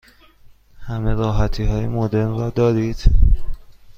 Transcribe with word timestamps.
همه 0.79 1.13
راحتی 1.13 1.63
های 1.65 1.87
مدرن 1.87 2.29
را 2.39 2.49
دارید؟ 2.49 3.03